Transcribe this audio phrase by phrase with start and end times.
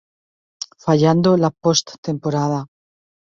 [0.85, 2.59] Fallando la post-temporada.